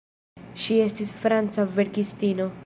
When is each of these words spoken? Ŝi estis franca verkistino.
Ŝi 0.63 0.77
estis 0.85 1.13
franca 1.21 1.67
verkistino. 1.77 2.51